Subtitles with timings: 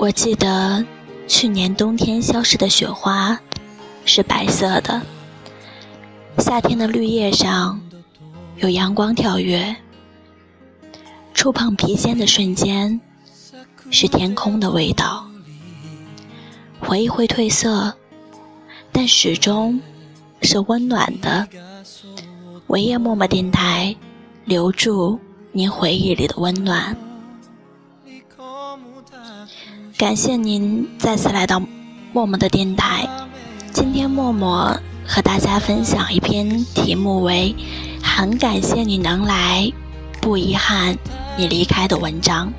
[0.00, 0.82] 我记得
[1.28, 3.38] 去年冬天消失的雪花
[4.06, 5.02] 是白色的，
[6.38, 7.78] 夏天的绿叶上
[8.56, 9.76] 有阳光跳跃，
[11.34, 12.98] 触碰鼻尖的瞬间
[13.90, 15.28] 是天空的味道。
[16.80, 17.94] 回忆会褪色，
[18.90, 19.78] 但始终
[20.40, 21.46] 是温暖的。
[22.68, 23.94] 唯夜默默电台，
[24.46, 25.20] 留住
[25.52, 26.96] 您回忆里的温暖。
[30.00, 31.60] 感谢您再次来到
[32.14, 33.06] 默默的电台。
[33.70, 34.74] 今天默默
[35.06, 37.54] 和大家分享一篇题目为
[38.02, 39.70] “很感谢你能来，
[40.18, 40.96] 不遗憾
[41.36, 42.50] 你离开”的文章。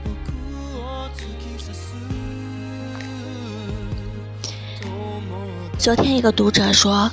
[5.79, 7.09] 昨天一个读者说，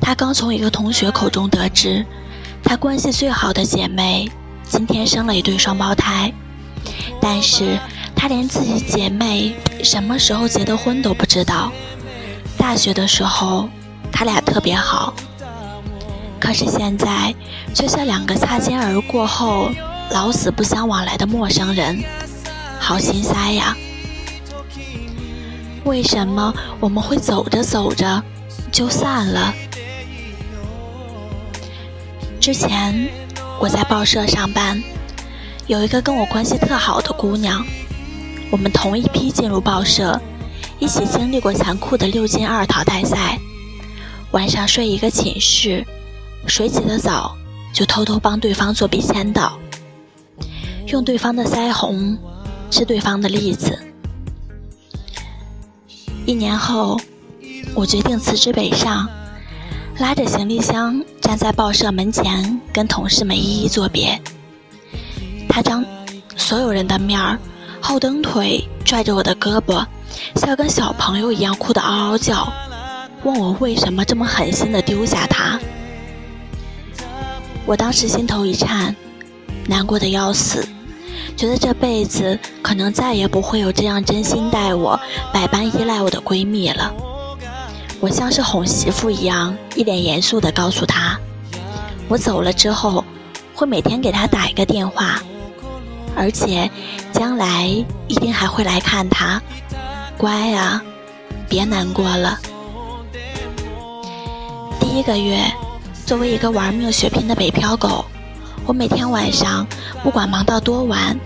[0.00, 2.06] 他刚从一个同学口中得知，
[2.62, 4.30] 他关系最好的姐妹
[4.62, 6.32] 今天生了一对双胞胎，
[7.20, 7.76] 但是
[8.18, 11.70] 她连自己姐妹什么时候结的婚都不知道。
[12.58, 13.68] 大学的时候，
[14.10, 15.14] 他俩特别好，
[16.40, 17.32] 可是现在
[17.72, 19.70] 却像两个擦肩而过后
[20.10, 22.02] 老死不相往来的陌生人，
[22.80, 23.76] 好心塞呀。
[25.84, 28.20] 为什么我们会走着走着
[28.72, 29.54] 就散了？
[32.40, 33.08] 之前
[33.60, 34.82] 我在报社上班，
[35.68, 37.64] 有一个跟我关系特好的姑娘，
[38.50, 40.18] 我们同一批进入报社，
[40.78, 43.38] 一起经历过残酷的六进二淘汰赛，
[44.30, 45.84] 晚上睡一个寝室，
[46.46, 47.36] 谁起得早
[47.74, 49.58] 就偷偷帮对方做笔签到，
[50.86, 52.16] 用对方的腮红，
[52.70, 53.78] 吃对方的栗子。
[56.24, 56.98] 一年后，
[57.74, 59.06] 我决定辞职北上，
[59.98, 64.18] 拉着行李箱站在报社门前，跟同事们一一作别。
[65.50, 65.84] 他当
[66.36, 67.38] 所有人的面儿，
[67.80, 69.84] 后蹬腿拽着我的胳膊，
[70.36, 72.52] 像跟小朋友一样哭得嗷嗷叫，
[73.24, 75.58] 问我为什么这么狠心的丢下他。
[77.64, 78.94] 我当时心头一颤，
[79.66, 80.66] 难过的要死。
[81.36, 84.98] 觉得这辈子可能再也不会有这样真心待我、
[85.32, 86.92] 百般依赖我的闺蜜了。
[88.00, 91.16] 我像是哄媳妇一样，一脸严肃的告诉她
[92.08, 93.04] ：“我走了之后，
[93.54, 95.22] 会每天给她打一个电话，
[96.18, 96.68] 而且
[97.12, 97.64] 将来
[98.08, 99.40] 一定还会来看他。
[100.16, 100.82] 乖啊，
[101.48, 102.38] 别难过了。”
[104.80, 105.40] 第一个月，
[106.04, 108.04] 作为一个玩命血拼的北漂狗。
[108.66, 109.66] 我每天晚上
[110.02, 111.18] 不管忙到多晚，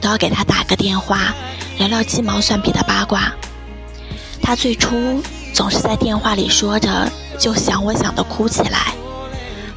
[0.00, 1.34] 都要给他打个电话，
[1.78, 3.32] 聊聊鸡毛蒜皮的八卦。
[4.42, 5.22] 他最初
[5.54, 8.94] 总是在电话里说着就想我想的哭起来，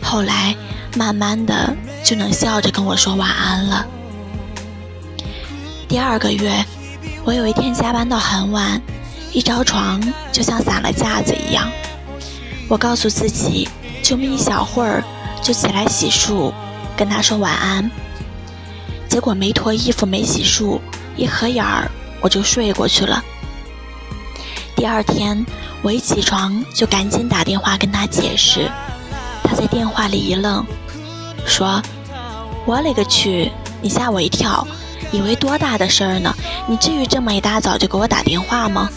[0.04, 0.56] 后来
[0.96, 1.74] 慢慢的
[2.04, 3.88] 就能笑着跟我说晚安了。
[5.98, 6.64] 第二个月，
[7.26, 8.80] 我有一天加班到很晚，
[9.34, 10.00] 一着床
[10.32, 11.68] 就像散了架子一样。
[12.70, 13.68] 我告诉自己，
[14.04, 15.04] 就眯一小会儿
[15.42, 16.54] 就起来洗漱。
[16.96, 17.90] 跟他说晚安，
[19.10, 20.80] 结果没脱衣服没洗漱，
[21.16, 21.90] 一合眼儿
[22.22, 23.24] 我就睡过去了。
[24.76, 25.44] 第二天
[25.82, 28.70] 我一起床就赶紧打电话跟他解释，
[29.44, 30.64] 他在电话里一愣，
[31.48, 31.82] 说
[32.68, 34.68] ：“我勒个去，你吓我一跳，
[35.12, 36.36] 以为多大的事儿呢？
[36.68, 38.90] 你至于这么一大早就给我打电话吗？”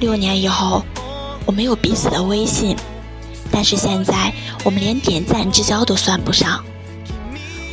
[0.00, 0.84] 六年以后，
[1.44, 2.76] 我没有彼此的微信。
[3.50, 6.62] 但是现在我们连点赞之交都算不上，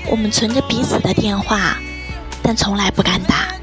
[0.09, 1.77] 我们存着彼此的电话，
[2.41, 3.53] 但从来不敢打，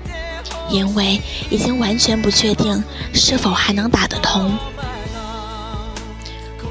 [0.69, 1.20] 因为
[1.50, 4.56] 已经完全不确定是否还能打得通。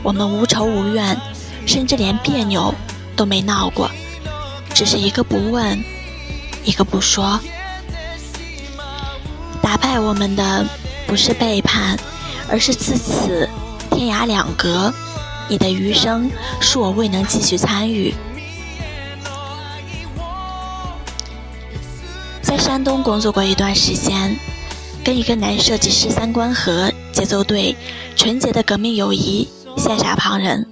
[0.04, 1.20] 我们无仇无怨，
[1.66, 2.74] 甚至连别扭
[3.16, 3.90] 都没闹过，
[4.74, 5.84] 只是一个不问，
[6.64, 7.40] 一个不说。
[9.62, 10.66] 打败我们的
[11.06, 11.98] 不是背叛，
[12.50, 13.48] 而是自此
[13.92, 14.94] 天涯两隔。
[15.48, 16.32] 你的余生
[16.62, 18.14] 是我未能继续参与。
[22.42, 24.36] 在山东工作过一段时间，
[25.04, 27.76] 跟一个男设计师三观合，节奏对，
[28.16, 29.48] 纯洁的革命友谊
[29.78, 30.66] 羡煞旁人。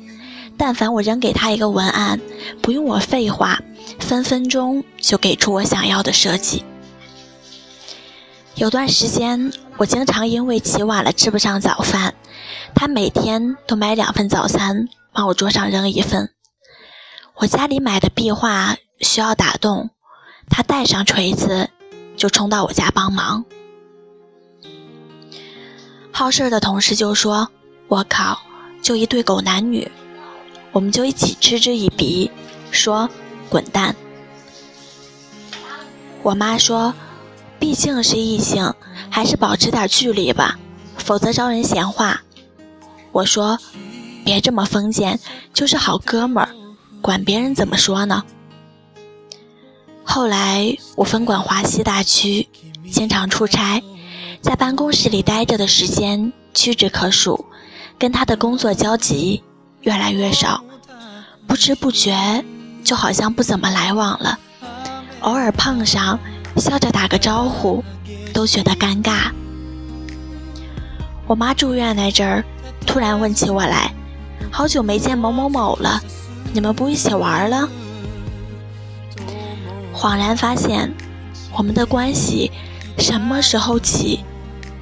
[0.60, 2.20] 但凡我扔给他一个文案，
[2.62, 3.62] 不用我废话，
[3.98, 6.66] 分分钟就给出我想要的设计。
[8.56, 12.14] 有段时间，我经常因为起晚了吃不上早饭。
[12.76, 16.30] 他每天都买两份早餐，往我桌上扔一份。
[17.36, 19.90] 我家里买的壁画需要打洞，
[20.50, 21.70] 他带上锤子
[22.18, 23.46] 就冲到我家帮忙。
[26.12, 27.50] 好事的同事就说
[27.88, 28.38] ：“我靠，
[28.82, 29.90] 就一对狗男女。”
[30.72, 32.30] 我们就一起嗤之以鼻，
[32.72, 33.10] 说
[33.50, 33.96] ：“滚蛋。”
[36.22, 36.94] 我妈说
[37.60, 38.74] ：“毕竟是异性，
[39.10, 40.60] 还是保持点距离吧，
[40.98, 42.22] 否则招人闲话。
[43.12, 43.58] 我说，
[44.24, 45.20] 别这么封建，
[45.54, 46.50] 就是好哥们儿，
[47.02, 48.24] 管别人怎么说呢？
[50.04, 52.48] 后来我分管华西大区，
[52.92, 53.82] 经常出差，
[54.42, 57.46] 在办公室里待着的时间屈指可数，
[57.98, 59.42] 跟他的工作交集
[59.82, 60.64] 越来越少，
[61.48, 62.44] 不知不觉
[62.84, 64.40] 就好像不怎么来往了。
[65.22, 66.20] 偶尔碰上。
[66.58, 67.82] 笑着打个招呼，
[68.34, 69.32] 都觉得尴尬。
[71.26, 72.44] 我妈住院那阵儿，
[72.86, 73.94] 突然问起我来
[74.52, 76.02] ：“好久没见某某某了，
[76.52, 77.70] 你们不一起玩了？”
[79.96, 80.94] 恍然发现，
[81.54, 82.52] 我们的关系
[82.98, 84.26] 什么时候起，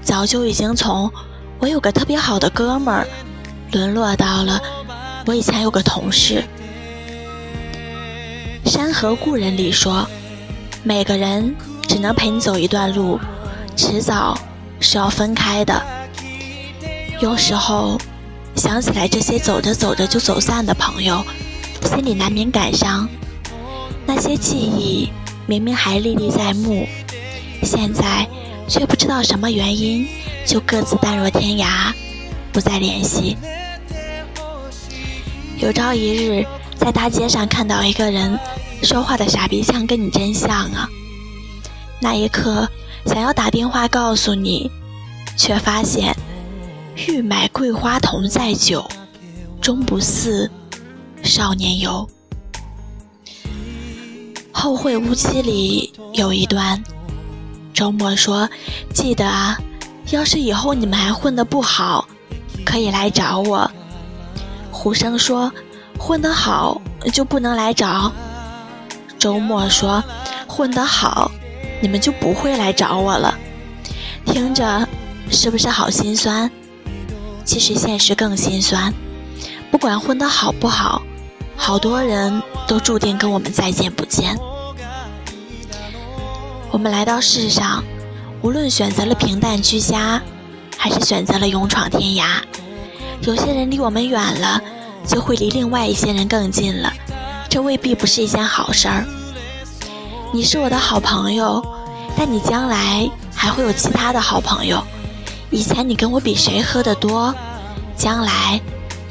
[0.01, 1.11] 早就已经从
[1.59, 3.07] 我有个特别好的哥们儿，
[3.71, 4.59] 沦落到了
[5.27, 6.41] 我以前有个同事。
[8.69, 10.07] 《山河故人》里说。
[10.83, 11.53] 每个人
[11.85, 13.19] 只能陪你走一段路，
[13.75, 14.39] 迟早
[14.79, 15.83] 是要分开的。
[17.19, 17.99] 有时候
[18.55, 21.21] 想起来这些走着走着就走散的朋友，
[21.83, 23.09] 心里难免感伤。
[24.05, 25.09] 那些记忆
[25.45, 26.87] 明明还历历在目，
[27.63, 28.25] 现在
[28.69, 30.07] 却不知道什么原因
[30.45, 31.91] 就各自淡若天涯，
[32.53, 33.35] 不再联系。
[35.59, 36.45] 有朝一日
[36.75, 38.39] 在大街上看到一个人。
[38.83, 40.87] 说话的傻逼腔跟你真像啊！
[41.99, 42.69] 那一刻
[43.07, 44.69] 想要打电话告诉你，
[45.35, 46.15] 却发现
[47.07, 48.87] 欲买桂花同载酒，
[49.59, 50.49] 终不似
[51.23, 52.07] 少年游。
[54.51, 56.83] 后会无期里有一段，
[57.73, 58.47] 周末说
[58.93, 59.57] ：“记得啊，
[60.11, 62.07] 要是以后你们还混得不好，
[62.63, 63.69] 可以来找我。”
[64.87, 65.51] 胡生说
[65.99, 66.81] ：“混得好
[67.11, 68.09] 就不能来找。”
[69.19, 70.01] 周末说
[70.47, 71.29] 混得好，
[71.81, 73.37] 你们就不会来找我了。
[74.25, 74.87] 听着
[75.29, 76.49] 是不是好心酸？
[77.43, 78.93] 其实现实更心酸。
[79.69, 81.01] 不管混得好不好，
[81.57, 84.39] 好多人都注定跟我们再见不见。
[86.71, 87.83] 我们来到世上，
[88.41, 90.21] 无论选择了平淡居家，
[90.77, 92.41] 还是选择了勇闯天涯，
[93.23, 94.61] 有些人离我们远了，
[95.07, 96.93] 就会离另外一些人更近了。
[97.49, 99.05] 这未必不是一件好事儿。
[100.33, 101.65] 你是我的好朋友，
[102.17, 104.83] 但你将来还会有其他的好朋友。
[105.49, 107.33] 以前你跟我比谁喝得多，
[107.95, 108.59] 将来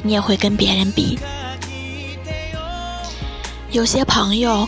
[0.03, 1.17] 你也会跟别人比。
[3.71, 4.67] 有些朋友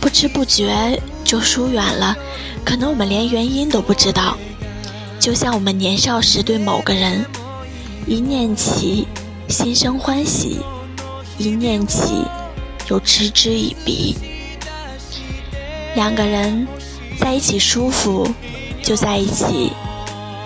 [0.00, 2.16] 不知不觉就疏远了，
[2.64, 4.36] 可能我们连原因都不知道。
[5.18, 7.26] 就像我们年少时对某个人，
[8.06, 9.06] 一念起
[9.48, 10.60] 心生欢喜，
[11.38, 12.22] 一念起
[12.88, 14.14] 又嗤之以鼻。
[15.94, 16.68] 两个人
[17.18, 18.28] 在一起舒服，
[18.82, 19.72] 就在一起；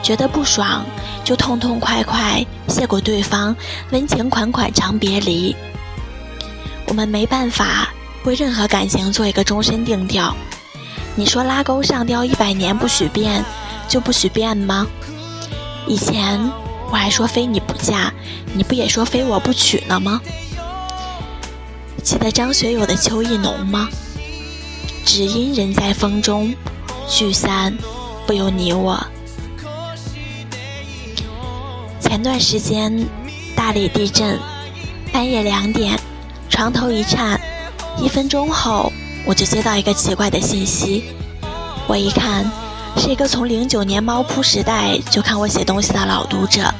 [0.03, 0.85] 觉得不爽，
[1.25, 3.55] 就痛痛快快谢过对方，
[3.91, 5.55] 温情款款长别离。
[6.87, 7.89] 我们没办法
[8.25, 10.35] 为任何感情做一个终身定调。
[11.17, 13.45] 你说拉钩上吊一百年不许变，
[13.89, 14.87] 就不许变吗？
[15.89, 16.41] 以前
[16.93, 18.13] 我还说非你不嫁，
[18.53, 20.21] 你不也说非我不娶了吗？
[22.05, 23.89] 记得张学友的《秋意浓》吗？
[25.07, 26.55] 只因人在风中，
[27.09, 27.75] 聚散
[28.27, 29.03] 不由你我。
[31.99, 33.09] 前段时间
[33.57, 34.39] 大理地震，
[35.11, 35.99] 半夜两点，
[36.51, 37.41] 床头一颤，
[37.99, 38.93] 一分钟后
[39.25, 41.05] 我就接到一个奇怪的信息。
[41.87, 42.45] 我一看，
[42.97, 46.73] 是一个从零九年猫扑时代就看我写东西的老读者。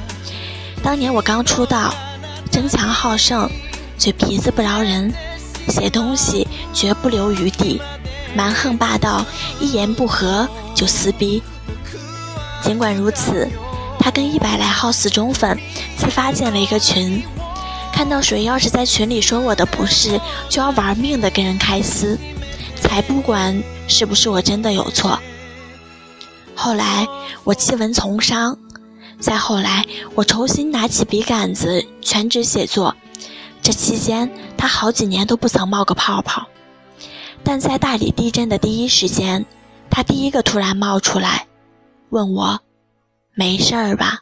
[0.81, 1.93] 当年我刚出道，
[2.51, 3.49] 争强好胜，
[3.97, 5.13] 嘴皮子不饶人，
[5.69, 7.81] 写东西绝不留余地。
[8.35, 9.25] 蛮横霸道，
[9.59, 11.43] 一言不合就撕逼。
[12.63, 13.47] 尽管如此，
[13.99, 15.59] 他跟一百来号死忠粉
[15.97, 17.23] 自发建了一个群，
[17.91, 22.17] 看到谁要是在群里说我的不是，就要玩命的跟人开撕，
[22.81, 25.19] 才不管是不是我真的有错。
[26.55, 27.07] 后来
[27.43, 28.57] 我弃文从商，
[29.19, 32.95] 再后来我重新拿起笔杆子全职写作，
[33.61, 36.47] 这期间他好几年都不曾冒个泡泡。
[37.43, 39.45] 但在大理地震的第一时间，
[39.89, 41.47] 他第一个突然冒出来，
[42.09, 42.61] 问我
[43.35, 44.19] ：“没事儿吧？”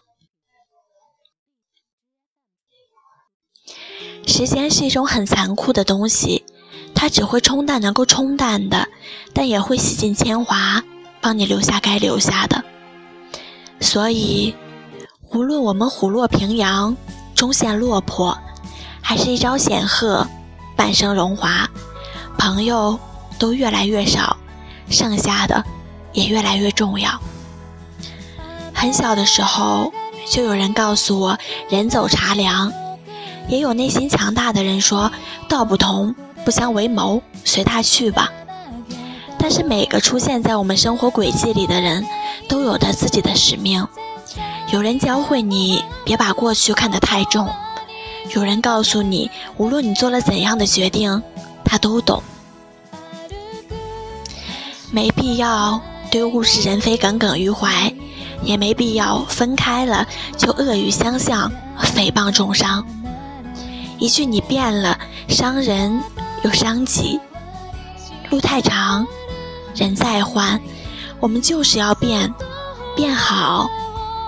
[4.25, 6.45] 时间是一种很残酷的东西，
[6.95, 8.87] 它只会冲淡能够冲淡的，
[9.33, 10.83] 但也会洗尽铅华，
[11.21, 12.63] 帮你留下该留下的。
[13.79, 14.55] 所以，
[15.29, 16.95] 无论我们虎落平阳，
[17.35, 18.37] 终陷落魄，
[19.01, 20.27] 还是一朝显赫，
[20.75, 21.69] 半生荣华，
[22.37, 22.99] 朋友。
[23.39, 24.37] 都越来越少，
[24.87, 25.65] 剩下的
[26.13, 27.19] 也越来越重要。
[28.71, 29.91] 很小的时候，
[30.29, 32.71] 就有人告诉我“人走茶凉”，
[33.49, 35.11] 也有内心强大的人说
[35.49, 36.13] “道不同
[36.45, 38.31] 不相为谋，随他去吧”。
[39.41, 42.05] 但是每个出现在我们生活轨迹里的人，
[42.47, 43.87] 都有着自己的使命。
[44.71, 47.49] 有人教会你别把过去看得太重，
[48.35, 51.23] 有人告诉你，无论你做了怎样的决定，
[51.65, 52.21] 他都懂。
[54.91, 55.81] 没必要
[56.11, 57.91] 对物是人非耿耿于怀。
[58.43, 62.83] 也没必要分开了就恶语相向、诽谤重伤。
[63.99, 64.97] 一句“你变了”，
[65.29, 66.01] 伤人
[66.41, 67.19] 又伤己。
[68.31, 69.05] 路太长，
[69.75, 70.59] 人再换，
[71.19, 72.33] 我们就是要变，
[72.95, 73.69] 变好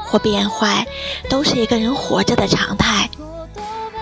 [0.06, 0.86] 或变坏，
[1.30, 3.10] 都是一个人活着的常态。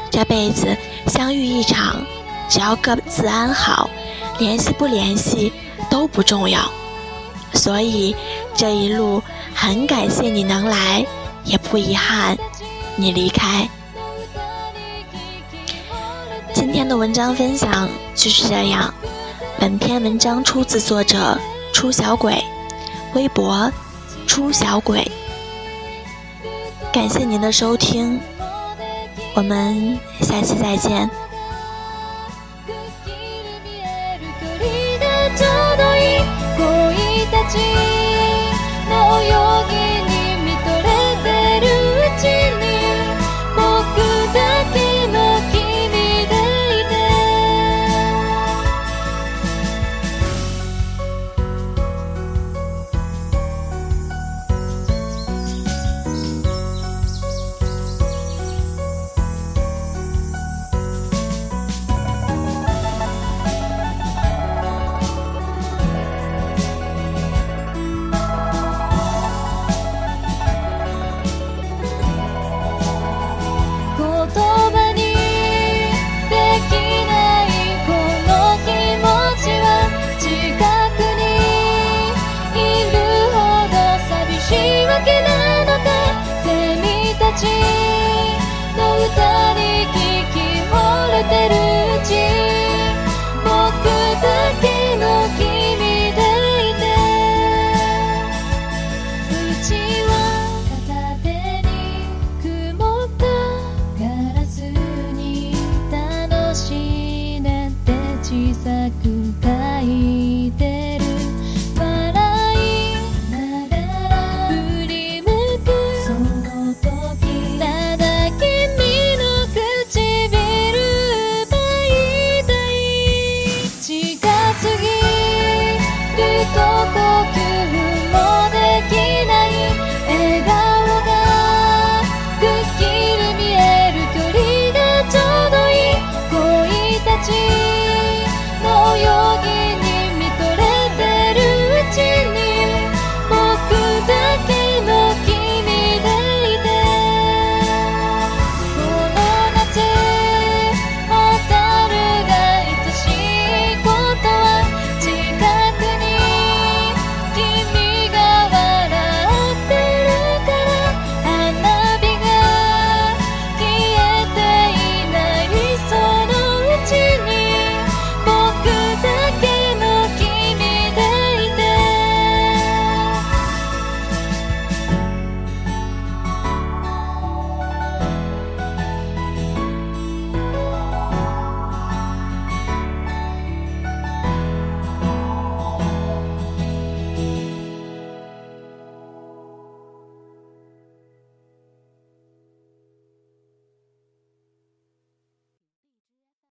[0.10, 0.76] 这辈子
[1.08, 2.06] 相遇一场，
[2.50, 3.90] 只要各自安好，
[4.40, 5.52] 联系不联系
[5.90, 6.60] 都不重要。
[7.54, 8.16] 所以
[8.56, 9.22] 这一路。
[9.54, 11.06] 很感谢你能来，
[11.44, 12.36] 也不遗憾
[12.96, 13.70] 你离开。
[16.52, 18.92] 今天的文章分享就是这样。
[19.62, 21.38] 本篇文章出自作者
[21.72, 22.44] 出小鬼，
[23.14, 23.72] 微博
[24.26, 25.06] 出小鬼。
[26.92, 28.20] 感谢您的收听，
[29.36, 31.08] 我们下期再见。